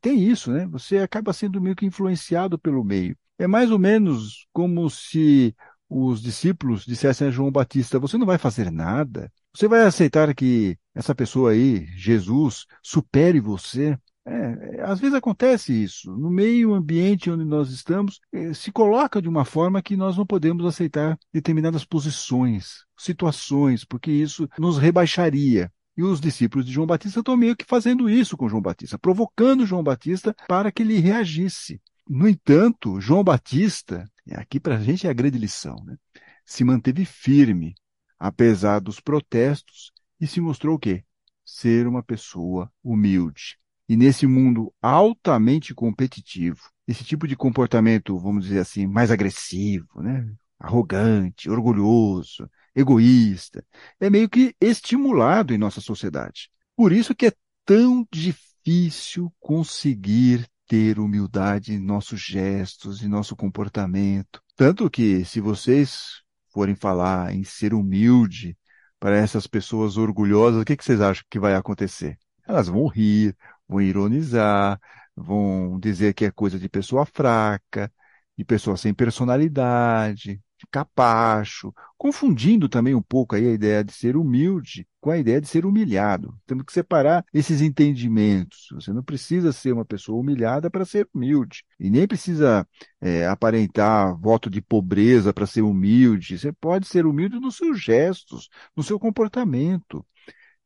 Tem 0.00 0.22
isso, 0.22 0.52
né? 0.52 0.66
Você 0.68 0.98
acaba 0.98 1.32
sendo 1.32 1.60
meio 1.60 1.76
que 1.76 1.86
influenciado 1.86 2.58
pelo 2.58 2.84
meio. 2.84 3.16
É 3.38 3.46
mais 3.46 3.70
ou 3.70 3.78
menos 3.78 4.46
como 4.52 4.88
se 4.88 5.54
os 5.92 6.22
discípulos 6.22 6.84
dissessem 6.84 7.28
a 7.28 7.30
João 7.30 7.50
Batista: 7.50 7.98
Você 7.98 8.16
não 8.16 8.26
vai 8.26 8.38
fazer 8.38 8.70
nada? 8.70 9.30
Você 9.54 9.68
vai 9.68 9.82
aceitar 9.82 10.34
que 10.34 10.78
essa 10.94 11.14
pessoa 11.14 11.50
aí, 11.52 11.86
Jesus, 11.96 12.64
supere 12.82 13.40
você? 13.40 13.98
É, 14.24 14.82
às 14.82 15.00
vezes 15.00 15.14
acontece 15.14 15.72
isso. 15.72 16.16
No 16.16 16.30
meio 16.30 16.72
ambiente 16.72 17.30
onde 17.30 17.44
nós 17.44 17.70
estamos, 17.70 18.20
eh, 18.32 18.54
se 18.54 18.70
coloca 18.70 19.20
de 19.20 19.28
uma 19.28 19.44
forma 19.44 19.82
que 19.82 19.96
nós 19.96 20.16
não 20.16 20.24
podemos 20.24 20.64
aceitar 20.64 21.18
determinadas 21.32 21.84
posições, 21.84 22.84
situações, 22.96 23.84
porque 23.84 24.10
isso 24.12 24.48
nos 24.58 24.78
rebaixaria. 24.78 25.70
E 25.96 26.02
os 26.02 26.20
discípulos 26.20 26.64
de 26.64 26.72
João 26.72 26.86
Batista 26.86 27.18
estão 27.18 27.36
meio 27.36 27.56
que 27.56 27.66
fazendo 27.66 28.08
isso 28.08 28.36
com 28.36 28.48
João 28.48 28.62
Batista, 28.62 28.98
provocando 28.98 29.66
João 29.66 29.82
Batista 29.82 30.34
para 30.48 30.72
que 30.72 30.82
ele 30.82 30.98
reagisse. 30.98 31.80
No 32.08 32.28
entanto, 32.28 33.00
João 33.00 33.22
Batista, 33.24 34.10
aqui 34.32 34.58
para 34.60 34.76
a 34.76 34.80
gente 34.80 35.06
é 35.06 35.10
a 35.10 35.14
grande 35.14 35.38
lição, 35.38 35.76
né? 35.84 35.96
se 36.44 36.64
manteve 36.64 37.04
firme, 37.04 37.74
apesar 38.18 38.80
dos 38.80 39.00
protestos, 39.00 39.92
e 40.20 40.26
se 40.26 40.40
mostrou 40.40 40.76
o 40.76 40.78
quê? 40.78 41.04
Ser 41.44 41.86
uma 41.86 42.02
pessoa 42.02 42.70
humilde. 42.82 43.58
E 43.88 43.96
nesse 43.96 44.26
mundo 44.26 44.72
altamente 44.80 45.74
competitivo, 45.74 46.60
esse 46.86 47.04
tipo 47.04 47.26
de 47.26 47.36
comportamento, 47.36 48.18
vamos 48.18 48.44
dizer 48.44 48.60
assim, 48.60 48.86
mais 48.86 49.10
agressivo, 49.10 50.00
né? 50.00 50.32
arrogante, 50.58 51.50
orgulhoso, 51.50 52.48
egoísta, 52.74 53.64
é 53.98 54.08
meio 54.08 54.28
que 54.28 54.54
estimulado 54.60 55.52
em 55.52 55.58
nossa 55.58 55.80
sociedade. 55.80 56.50
Por 56.76 56.92
isso 56.92 57.14
que 57.14 57.26
é 57.26 57.32
tão 57.64 58.06
difícil 58.12 59.32
conseguir 59.40 60.48
ter 60.72 60.98
humildade 60.98 61.74
em 61.74 61.78
nossos 61.78 62.18
gestos, 62.18 63.02
em 63.02 63.06
nosso 63.06 63.36
comportamento. 63.36 64.40
Tanto 64.56 64.88
que, 64.88 65.22
se 65.22 65.38
vocês 65.38 66.22
forem 66.50 66.74
falar 66.74 67.34
em 67.34 67.44
ser 67.44 67.74
humilde 67.74 68.56
para 68.98 69.14
essas 69.14 69.46
pessoas 69.46 69.98
orgulhosas, 69.98 70.62
o 70.62 70.64
que, 70.64 70.74
que 70.74 70.82
vocês 70.82 70.98
acham 71.02 71.24
que 71.28 71.38
vai 71.38 71.54
acontecer? 71.54 72.16
Elas 72.48 72.68
vão 72.68 72.86
rir, 72.86 73.36
vão 73.68 73.82
ironizar, 73.82 74.80
vão 75.14 75.78
dizer 75.78 76.14
que 76.14 76.24
é 76.24 76.30
coisa 76.30 76.58
de 76.58 76.70
pessoa 76.70 77.04
fraca, 77.04 77.92
de 78.34 78.42
pessoa 78.42 78.74
sem 78.78 78.94
personalidade, 78.94 80.36
de 80.36 80.42
capacho, 80.70 81.72
confundindo 81.96 82.68
também 82.68 82.94
um 82.94 83.02
pouco 83.02 83.34
aí 83.34 83.46
a 83.46 83.52
ideia 83.52 83.84
de 83.84 83.92
ser 83.92 84.16
humilde 84.16 84.86
com 85.00 85.10
a 85.10 85.18
ideia 85.18 85.40
de 85.40 85.48
ser 85.48 85.66
humilhado. 85.66 86.32
Temos 86.46 86.64
que 86.64 86.72
separar 86.72 87.24
esses 87.34 87.60
entendimentos. 87.60 88.68
Você 88.72 88.92
não 88.92 89.02
precisa 89.02 89.52
ser 89.52 89.72
uma 89.72 89.84
pessoa 89.84 90.20
humilhada 90.20 90.70
para 90.70 90.84
ser 90.84 91.08
humilde. 91.12 91.64
E 91.78 91.90
nem 91.90 92.06
precisa 92.06 92.66
é, 93.00 93.26
aparentar 93.26 94.16
voto 94.20 94.48
de 94.48 94.62
pobreza 94.62 95.32
para 95.32 95.44
ser 95.44 95.62
humilde. 95.62 96.38
Você 96.38 96.52
pode 96.52 96.86
ser 96.86 97.04
humilde 97.04 97.40
nos 97.40 97.56
seus 97.56 97.80
gestos, 97.82 98.48
no 98.76 98.82
seu 98.84 98.98
comportamento. 98.98 100.06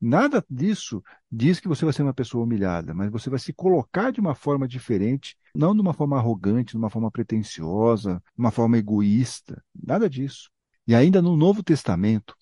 Nada 0.00 0.45
disso 0.49 1.03
diz 1.31 1.59
que 1.59 1.69
você 1.69 1.85
vai 1.85 1.95
ser 1.95 2.03
uma 2.03 2.12
pessoa 2.12 2.45
humilhada, 2.45 2.93
mas 2.93 3.11
você 3.11 3.31
vai 3.31 3.38
se 3.38 3.53
colocar 3.53 4.11
de 4.11 4.21
uma 4.21 4.35
forma 4.35 4.69
diferente, 4.69 5.37
não 5.55 5.75
de 5.75 5.81
uma 5.81 5.95
forma 5.95 6.19
arrogante, 6.19 6.73
de 6.73 6.76
uma 6.76 6.91
forma 6.91 7.11
pretensiosa, 7.11 8.23
de 8.35 8.41
uma 8.41 8.50
forma 8.50 8.76
egoísta. 8.76 9.62
Nada 9.75 10.09
disso. 10.09 10.50
E 10.87 10.95
ainda 10.95 11.23
no 11.23 11.37
Novo 11.37 11.62
Testamento, 11.62 12.35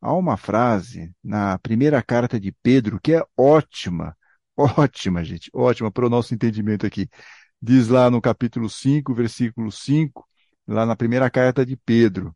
há 0.00 0.12
uma 0.12 0.36
frase 0.36 1.12
na 1.22 1.58
primeira 1.58 2.02
carta 2.02 2.38
de 2.38 2.52
Pedro 2.62 3.00
que 3.00 3.14
é 3.14 3.24
ótima, 3.36 4.16
ótima, 4.56 5.24
gente, 5.24 5.50
ótima 5.54 5.90
para 5.90 6.06
o 6.06 6.10
nosso 6.10 6.34
entendimento 6.34 6.86
aqui. 6.86 7.08
Diz 7.60 7.88
lá 7.88 8.10
no 8.10 8.20
capítulo 8.20 8.68
5, 8.68 9.14
versículo 9.14 9.72
5, 9.72 10.26
lá 10.66 10.86
na 10.86 10.96
primeira 10.96 11.30
carta 11.30 11.64
de 11.64 11.76
Pedro: 11.76 12.34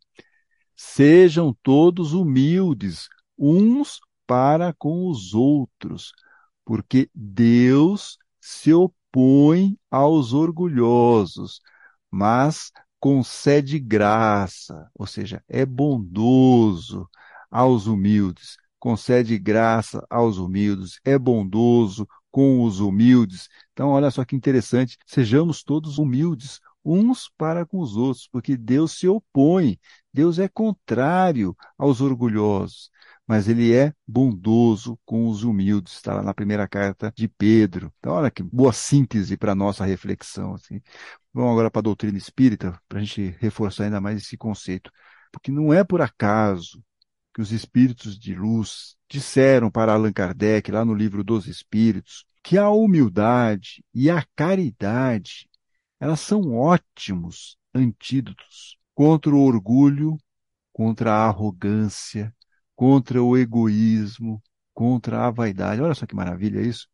Sejam 0.76 1.56
todos 1.62 2.12
humildes, 2.12 3.08
uns 3.38 4.00
para 4.26 4.72
com 4.74 5.08
os 5.08 5.34
outros, 5.34 6.12
porque 6.64 7.10
Deus 7.14 8.18
se 8.40 8.72
opõe 8.72 9.78
aos 9.90 10.32
orgulhosos, 10.32 11.60
mas 12.10 12.70
concede 13.00 13.78
graça, 13.78 14.90
ou 14.94 15.06
seja, 15.06 15.42
é 15.48 15.66
bondoso 15.66 17.08
aos 17.50 17.86
humildes, 17.86 18.56
concede 18.78 19.38
graça 19.38 20.04
aos 20.10 20.38
humildes, 20.38 20.98
é 21.04 21.18
bondoso 21.18 22.06
com 22.30 22.62
os 22.64 22.80
humildes. 22.80 23.48
Então, 23.72 23.90
olha 23.90 24.10
só 24.10 24.24
que 24.24 24.34
interessante, 24.36 24.96
sejamos 25.06 25.62
todos 25.62 25.98
humildes 25.98 26.60
uns 26.84 27.30
para 27.38 27.64
com 27.64 27.80
os 27.80 27.96
outros, 27.96 28.28
porque 28.30 28.56
Deus 28.56 28.92
se 28.98 29.08
opõe, 29.08 29.78
Deus 30.12 30.38
é 30.38 30.48
contrário 30.48 31.56
aos 31.78 32.00
orgulhosos 32.00 32.90
mas 33.26 33.48
ele 33.48 33.74
é 33.74 33.92
bondoso 34.06 34.98
com 35.04 35.28
os 35.28 35.44
humildes, 35.44 35.94
está 35.94 36.14
lá 36.14 36.22
na 36.22 36.34
primeira 36.34 36.68
carta 36.68 37.12
de 37.16 37.28
Pedro. 37.28 37.92
Então, 37.98 38.12
olha 38.12 38.30
que 38.30 38.42
boa 38.42 38.72
síntese 38.72 39.36
para 39.36 39.52
a 39.52 39.54
nossa 39.54 39.84
reflexão. 39.84 40.54
Assim. 40.54 40.80
Vamos 41.32 41.52
agora 41.52 41.70
para 41.70 41.80
a 41.80 41.82
doutrina 41.82 42.18
espírita, 42.18 42.78
para 42.88 42.98
a 42.98 43.02
gente 43.02 43.36
reforçar 43.40 43.84
ainda 43.84 44.00
mais 44.00 44.18
esse 44.18 44.36
conceito. 44.36 44.90
Porque 45.32 45.50
não 45.50 45.72
é 45.72 45.82
por 45.82 46.00
acaso 46.02 46.82
que 47.34 47.40
os 47.40 47.50
espíritos 47.50 48.18
de 48.18 48.34
luz 48.34 48.96
disseram 49.08 49.70
para 49.70 49.92
Allan 49.92 50.12
Kardec, 50.12 50.70
lá 50.70 50.84
no 50.84 50.94
livro 50.94 51.24
dos 51.24 51.48
Espíritos, 51.48 52.24
que 52.42 52.56
a 52.56 52.70
humildade 52.70 53.84
e 53.92 54.08
a 54.08 54.24
caridade, 54.36 55.48
elas 55.98 56.20
são 56.20 56.54
ótimos 56.54 57.56
antídotos 57.74 58.78
contra 58.94 59.34
o 59.34 59.40
orgulho, 59.40 60.16
contra 60.72 61.12
a 61.12 61.26
arrogância, 61.26 62.32
contra 62.74 63.22
o 63.22 63.36
egoísmo, 63.36 64.42
contra 64.72 65.26
a 65.26 65.30
vaidade. 65.30 65.80
Olha 65.80 65.94
só 65.94 66.06
que 66.06 66.14
maravilha 66.14 66.60
isso. 66.60 66.88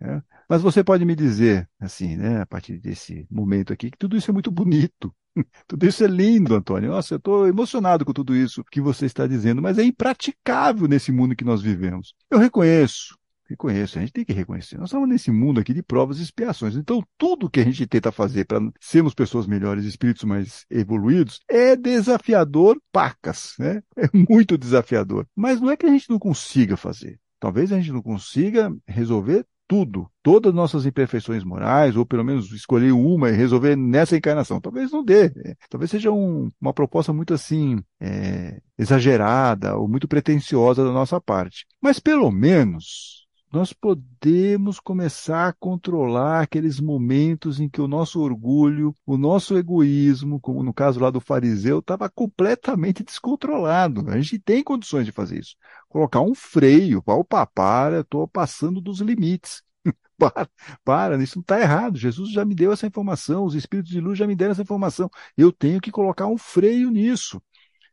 É. 0.00 0.22
Mas 0.48 0.62
você 0.62 0.84
pode 0.84 1.04
me 1.04 1.16
dizer, 1.16 1.68
assim, 1.80 2.16
né, 2.16 2.40
a 2.42 2.46
partir 2.46 2.78
desse 2.78 3.26
momento 3.30 3.72
aqui, 3.72 3.90
que 3.90 3.98
tudo 3.98 4.16
isso 4.16 4.30
é 4.30 4.34
muito 4.34 4.50
bonito. 4.50 5.14
Tudo 5.68 5.86
isso 5.86 6.02
é 6.02 6.06
lindo, 6.06 6.54
Antônio. 6.54 6.88
Nossa, 6.88 7.12
eu 7.12 7.18
estou 7.18 7.46
emocionado 7.46 8.06
com 8.06 8.12
tudo 8.14 8.34
isso 8.34 8.64
que 8.72 8.80
você 8.80 9.04
está 9.04 9.26
dizendo, 9.26 9.60
mas 9.60 9.76
é 9.76 9.84
impraticável 9.84 10.88
nesse 10.88 11.12
mundo 11.12 11.36
que 11.36 11.44
nós 11.44 11.60
vivemos. 11.60 12.14
Eu 12.30 12.38
reconheço 12.38 13.14
Reconheço, 13.48 13.98
a 13.98 14.00
gente 14.00 14.12
tem 14.12 14.24
que 14.24 14.32
reconhecer. 14.32 14.76
Nós 14.76 14.88
estamos 14.88 15.08
nesse 15.08 15.30
mundo 15.30 15.60
aqui 15.60 15.72
de 15.72 15.82
provas 15.82 16.18
e 16.18 16.22
expiações. 16.22 16.74
Então, 16.74 17.02
tudo 17.16 17.48
que 17.48 17.60
a 17.60 17.64
gente 17.64 17.86
tenta 17.86 18.10
fazer 18.10 18.44
para 18.44 18.60
sermos 18.80 19.14
pessoas 19.14 19.46
melhores, 19.46 19.84
espíritos 19.84 20.24
mais 20.24 20.66
evoluídos, 20.68 21.40
é 21.48 21.76
desafiador, 21.76 22.80
pacas, 22.92 23.54
né? 23.58 23.82
É 23.96 24.08
muito 24.12 24.58
desafiador. 24.58 25.26
Mas 25.34 25.60
não 25.60 25.70
é 25.70 25.76
que 25.76 25.86
a 25.86 25.90
gente 25.90 26.10
não 26.10 26.18
consiga 26.18 26.76
fazer. 26.76 27.18
Talvez 27.38 27.72
a 27.72 27.76
gente 27.76 27.92
não 27.92 28.02
consiga 28.02 28.74
resolver 28.86 29.44
tudo, 29.68 30.08
todas 30.22 30.50
as 30.50 30.54
nossas 30.54 30.86
imperfeições 30.86 31.42
morais, 31.42 31.96
ou 31.96 32.06
pelo 32.06 32.24
menos 32.24 32.52
escolher 32.52 32.92
uma 32.92 33.30
e 33.30 33.36
resolver 33.36 33.76
nessa 33.76 34.16
encarnação. 34.16 34.60
Talvez 34.60 34.90
não 34.92 35.04
dê. 35.04 35.30
Talvez 35.68 35.90
seja 35.90 36.10
um, 36.10 36.50
uma 36.60 36.72
proposta 36.72 37.12
muito 37.12 37.34
assim, 37.34 37.82
é, 38.00 38.60
exagerada 38.78 39.76
ou 39.76 39.88
muito 39.88 40.08
pretensiosa 40.08 40.84
da 40.84 40.92
nossa 40.92 41.20
parte. 41.20 41.66
Mas 41.80 41.98
pelo 41.98 42.30
menos 42.30 43.25
nós 43.52 43.72
podemos 43.72 44.80
começar 44.80 45.48
a 45.48 45.52
controlar 45.52 46.42
aqueles 46.42 46.80
momentos 46.80 47.60
em 47.60 47.68
que 47.68 47.80
o 47.80 47.88
nosso 47.88 48.20
orgulho, 48.20 48.94
o 49.06 49.16
nosso 49.16 49.56
egoísmo, 49.56 50.40
como 50.40 50.62
no 50.62 50.74
caso 50.74 51.00
lá 51.00 51.10
do 51.10 51.20
fariseu, 51.20 51.78
estava 51.78 52.10
completamente 52.10 53.04
descontrolado. 53.04 54.04
A 54.10 54.20
gente 54.20 54.38
tem 54.38 54.62
condições 54.62 55.06
de 55.06 55.12
fazer 55.12 55.38
isso. 55.40 55.56
Colocar 55.88 56.20
um 56.20 56.34
freio, 56.34 57.02
opa, 57.06 57.46
para, 57.46 58.00
estou 58.00 58.26
passando 58.28 58.80
dos 58.80 59.00
limites. 59.00 59.62
para, 60.18 60.48
para, 60.84 61.22
isso 61.22 61.38
não 61.38 61.42
está 61.42 61.60
errado. 61.60 61.96
Jesus 61.96 62.32
já 62.32 62.44
me 62.44 62.54
deu 62.54 62.72
essa 62.72 62.86
informação, 62.86 63.44
os 63.44 63.54
espíritos 63.54 63.92
de 63.92 64.00
luz 64.00 64.18
já 64.18 64.26
me 64.26 64.36
deram 64.36 64.52
essa 64.52 64.62
informação. 64.62 65.08
Eu 65.36 65.52
tenho 65.52 65.80
que 65.80 65.90
colocar 65.92 66.26
um 66.26 66.36
freio 66.36 66.90
nisso. 66.90 67.40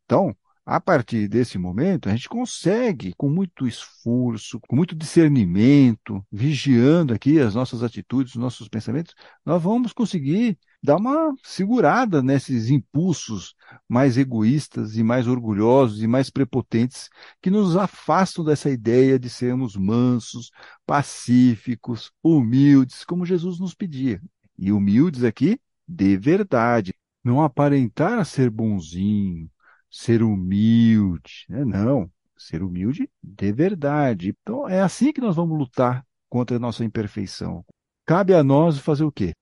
Então, 0.06 0.36
a 0.66 0.80
partir 0.80 1.28
desse 1.28 1.58
momento, 1.58 2.08
a 2.08 2.12
gente 2.16 2.30
consegue, 2.30 3.14
com 3.18 3.30
muito 3.30 3.68
esforço, 3.68 4.62
com 4.62 4.76
muito 4.78 4.96
discernimento, 4.96 6.26
vigiando 6.32 7.14
aqui 7.14 7.40
as 7.40 7.54
nossas 7.54 7.84
atitudes, 7.84 8.36
os 8.36 8.42
nossos 8.42 8.70
pensamentos, 8.70 9.14
nós 9.46 9.62
vamos 9.62 9.92
conseguir 9.92 10.58
dar 10.82 10.98
uma 10.98 11.34
segurada 11.44 12.22
nesses 12.22 12.70
impulsos 12.70 13.56
mais 13.90 14.18
egoístas 14.18 14.96
e 14.96 15.04
mais 15.04 15.28
orgulhosos 15.28 16.02
e 16.02 16.08
mais 16.08 16.30
prepotentes 16.30 17.10
que 17.42 17.50
nos 17.50 17.76
afastam 17.76 18.44
dessa 18.46 18.70
ideia 18.70 19.20
de 19.20 19.30
sermos 19.30 19.76
mansos, 19.76 20.50
pacíficos, 20.86 22.10
humildes, 22.24 23.04
como 23.04 23.26
Jesus 23.26 23.60
nos 23.60 23.74
pedia. 23.74 24.22
E 24.58 24.72
humildes 24.72 25.24
aqui, 25.26 25.60
de 25.88 26.18
verdade. 26.18 26.94
Não 27.24 27.42
aparentar 27.42 28.26
ser 28.26 28.50
bonzinho, 28.50 29.50
ser 29.94 30.24
humilde. 30.24 31.46
Né? 31.48 31.64
Não, 31.64 32.12
ser 32.36 32.64
humilde 32.64 33.08
de 33.22 33.52
verdade. 33.54 34.36
Então, 34.42 34.68
é 34.68 34.82
assim 34.82 35.14
que 35.14 35.22
nós 35.22 35.36
vamos 35.36 35.56
lutar 35.58 36.04
contra 36.28 36.58
a 36.58 36.60
nossa 36.60 36.84
imperfeição. 36.84 37.64
Cabe 38.04 38.34
a 38.34 38.44
nós 38.44 38.80
fazer 38.80 39.04
o 39.04 39.12
quê? 39.12 39.34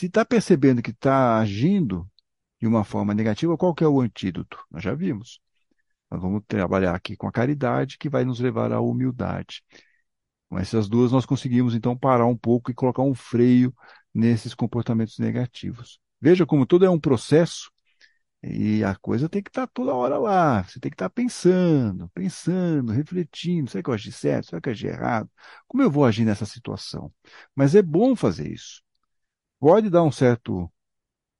Se 0.00 0.06
está 0.06 0.24
percebendo 0.24 0.80
que 0.80 0.92
está 0.92 1.38
agindo 1.38 2.08
de 2.60 2.68
uma 2.68 2.84
forma 2.84 3.12
negativa, 3.12 3.58
qual 3.58 3.74
que 3.74 3.82
é 3.82 3.88
o 3.88 4.00
antídoto? 4.00 4.64
Nós 4.70 4.82
já 4.82 4.94
vimos. 4.94 5.40
Nós 6.08 6.22
vamos 6.22 6.42
trabalhar 6.46 6.94
aqui 6.94 7.16
com 7.16 7.26
a 7.26 7.32
caridade, 7.32 7.98
que 7.98 8.08
vai 8.08 8.24
nos 8.24 8.38
levar 8.38 8.72
à 8.72 8.80
humildade. 8.80 9.62
Com 10.48 10.58
essas 10.58 10.88
duas, 10.88 11.10
nós 11.10 11.26
conseguimos, 11.26 11.74
então, 11.74 11.96
parar 11.96 12.26
um 12.26 12.36
pouco 12.36 12.70
e 12.70 12.74
colocar 12.74 13.02
um 13.02 13.14
freio 13.14 13.74
nesses 14.14 14.54
comportamentos 14.54 15.18
negativos. 15.18 15.98
Veja 16.20 16.46
como 16.46 16.64
tudo 16.64 16.84
é 16.84 16.90
um 16.90 16.98
processo 16.98 17.70
e 18.42 18.82
a 18.84 18.94
coisa 18.96 19.28
tem 19.28 19.42
que 19.42 19.50
estar 19.50 19.66
tá 19.66 19.72
toda 19.72 19.94
hora 19.94 20.18
lá. 20.18 20.62
Você 20.62 20.80
tem 20.80 20.90
que 20.90 20.94
estar 20.94 21.08
tá 21.08 21.14
pensando, 21.14 22.08
pensando, 22.10 22.92
refletindo. 22.92 23.70
Será 23.70 23.82
que 23.82 23.90
eu 23.90 23.94
agi 23.94 24.12
certo? 24.12 24.46
Será 24.48 24.60
que 24.60 24.68
eu 24.68 24.72
agi 24.72 24.86
errado? 24.86 25.30
Como 25.68 25.82
eu 25.82 25.90
vou 25.90 26.04
agir 26.04 26.24
nessa 26.24 26.46
situação? 26.46 27.12
Mas 27.54 27.74
é 27.74 27.82
bom 27.82 28.16
fazer 28.16 28.50
isso. 28.50 28.82
Pode 29.58 29.90
dar 29.90 30.02
um 30.04 30.12
certo 30.12 30.70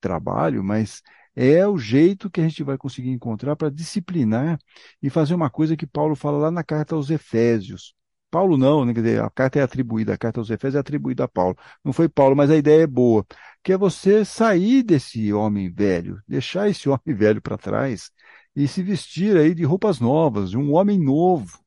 trabalho, 0.00 0.64
mas 0.64 1.02
é 1.35 1.66
o 1.66 1.78
jeito 1.78 2.30
que 2.30 2.40
a 2.40 2.49
gente 2.49 2.62
vai 2.62 2.78
conseguir 2.78 3.11
encontrar 3.11 3.57
para 3.57 3.71
disciplinar 3.71 4.59
e 5.02 5.11
fazer 5.11 5.35
uma 5.35 5.50
coisa 5.50 5.76
que 5.76 5.87
Paulo 5.87 6.16
fala 6.16 6.38
lá 6.38 6.50
na 6.50 6.64
carta 6.64 6.95
aos 6.95 7.11
Efésios. 7.11 7.95
Paulo 8.31 8.57
não, 8.57 8.85
né? 8.85 8.95
quer 8.95 9.03
dizer, 9.03 9.23
a 9.23 9.31
carta 9.31 9.59
é 9.59 9.63
atribuída, 9.63 10.15
a 10.15 10.19
carta 10.19 10.41
aos 10.41 10.51
Efésios 10.51 10.77
é 10.77 10.79
atribuída 10.79 11.25
a 11.25 11.29
Paulo. 11.29 11.57
Não 11.85 11.93
foi 11.93 12.09
Paulo, 12.09 12.37
mas 12.37 12.51
a 12.51 12.57
ideia 12.57 12.83
é 12.83 12.87
boa, 12.87 13.27
que 13.63 13.73
é 13.73 13.77
você 13.77 14.25
sair 14.25 14.83
desse 14.83 15.33
homem 15.33 15.71
velho, 15.71 16.23
deixar 16.29 16.69
esse 16.69 16.89
homem 16.91 17.15
velho 17.15 17.43
para 17.43 17.59
trás 17.59 18.11
e 18.55 18.67
se 18.69 18.83
vestir 18.83 19.37
aí 19.37 19.55
de 19.55 19.65
roupas 19.65 20.01
novas, 20.01 20.51
de 20.51 20.59
um 20.59 20.73
homem 20.75 20.99
novo. 20.99 21.59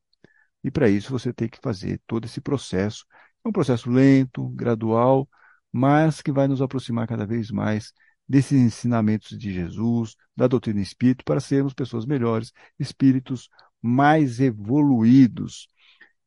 E 0.64 0.72
para 0.72 0.90
isso 0.90 1.12
você 1.12 1.34
tem 1.34 1.50
que 1.50 1.60
fazer 1.62 2.02
todo 2.08 2.26
esse 2.26 2.42
processo. 2.42 3.06
É 3.44 3.50
um 3.50 3.52
processo 3.52 3.90
lento, 3.90 4.48
gradual, 4.50 5.28
mas 5.72 6.22
que 6.22 6.32
vai 6.32 6.48
nos 6.48 6.62
aproximar 6.62 7.08
cada 7.08 7.26
vez 7.26 7.52
mais 7.52 7.94
desses 8.28 8.60
ensinamentos 8.60 9.38
de 9.38 9.52
Jesus, 9.54 10.16
da 10.36 10.48
doutrina 10.48 10.82
espírita, 10.82 11.24
para 11.26 11.40
sermos 11.40 11.74
pessoas 11.74 12.06
melhores, 12.06 12.54
espíritos 12.80 13.50
mais 13.82 14.40
evoluídos. 14.40 15.68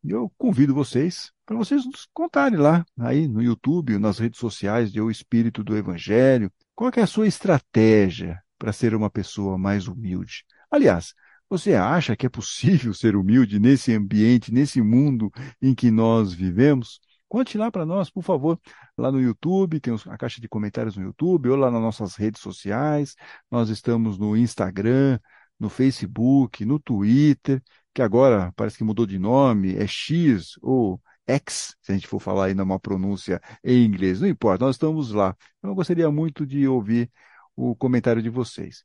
E 0.07 0.13
eu 0.13 0.33
convido 0.39 0.73
vocês 0.73 1.33
para 1.45 1.57
vocês 1.57 1.85
nos 1.85 2.07
contarem 2.15 2.57
lá, 2.57 2.87
aí 2.97 3.27
no 3.27 3.43
YouTube, 3.43 3.99
nas 3.99 4.21
redes 4.21 4.39
sociais 4.39 4.93
de 4.93 5.01
O 5.01 5.11
Espírito 5.11 5.65
do 5.65 5.77
Evangelho, 5.77 6.49
qual 6.77 6.93
é 6.95 7.01
a 7.01 7.09
sua 7.09 7.27
estratégia 7.27 8.41
para 8.57 8.73
ser 8.73 8.95
uma 8.95 9.11
pessoa 9.11 9.59
mais 9.59 9.89
humilde. 9.89 10.45
Aliás, 10.71 11.13
você 11.51 11.75
acha 11.75 12.15
que 12.15 12.25
é 12.25 12.29
possível 12.29 12.95
ser 12.95 13.17
humilde 13.17 13.59
nesse 13.59 13.93
ambiente, 13.95 14.53
nesse 14.53 14.81
mundo 14.81 15.29
em 15.61 15.75
que 15.75 15.91
nós 15.91 16.33
vivemos? 16.33 17.01
Conte 17.29 17.59
lá 17.59 17.69
para 17.69 17.85
nós, 17.85 18.09
por 18.09 18.23
favor, 18.23 18.61
lá 18.97 19.11
no 19.11 19.21
YouTube, 19.21 19.81
tem 19.81 19.93
a 19.93 20.17
caixa 20.17 20.41
de 20.41 20.49
comentários 20.49 20.97
no 20.97 21.03
YouTube, 21.03 21.49
ou 21.49 21.57
lá 21.57 21.69
nas 21.69 21.83
nossas 21.83 22.15
redes 22.15 22.41
sociais. 22.41 23.17
Nós 23.51 23.71
estamos 23.71 24.17
no 24.19 24.37
Instagram, 24.37 25.19
no 25.59 25.69
Facebook, 25.69 26.65
no 26.65 26.79
Twitter 26.79 27.61
que 27.97 28.03
agora 28.03 28.53
parece 28.55 28.77
que 28.77 28.85
mudou 28.85 29.07
de 29.07 29.19
nome, 29.19 29.75
é 29.75 29.87
X 29.87 30.59
ou 30.61 31.01
X, 31.27 31.75
se 31.81 31.93
a 31.93 31.95
gente 31.95 32.07
for 32.07 32.21
falar 32.21 32.47
aí 32.47 32.55
numa 32.55 32.79
pronúncia 32.79 33.41
em 33.65 33.87
inglês, 33.87 34.21
não 34.21 34.29
importa, 34.29 34.67
nós 34.67 34.77
estamos 34.77 35.13
lá. 35.13 35.35
Eu 35.63 35.75
gostaria 35.75 36.11
muito 36.11 36.45
de 36.45 36.69
ouvir 36.69 37.11
o 37.57 37.75
comentário 37.75 38.21
de 38.21 38.29
vocês. 38.29 38.85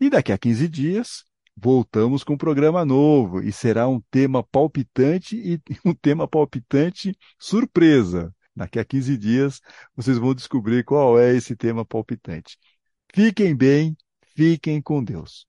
E 0.00 0.08
daqui 0.08 0.32
a 0.32 0.38
15 0.38 0.66
dias, 0.66 1.24
voltamos 1.54 2.24
com 2.24 2.32
um 2.32 2.38
programa 2.38 2.86
novo 2.86 3.42
e 3.42 3.52
será 3.52 3.86
um 3.86 4.00
tema 4.10 4.42
palpitante 4.42 5.36
e 5.36 5.60
um 5.84 5.92
tema 5.92 6.26
palpitante 6.26 7.14
surpresa. 7.38 8.34
Daqui 8.56 8.78
a 8.78 8.84
15 8.84 9.18
dias 9.18 9.60
vocês 9.94 10.16
vão 10.16 10.34
descobrir 10.34 10.84
qual 10.84 11.20
é 11.20 11.34
esse 11.34 11.54
tema 11.54 11.84
palpitante. 11.84 12.56
Fiquem 13.12 13.54
bem, 13.54 13.94
fiquem 14.34 14.80
com 14.80 15.04
Deus. 15.04 15.46